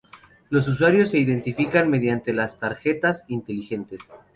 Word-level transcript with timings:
Los 0.49 0.67
usuarios 0.67 1.11
se 1.11 1.19
identifican 1.19 1.87
mediante 1.87 2.33
las 2.33 2.57
tarjetas 2.57 3.23
inteligentes. 3.27 3.99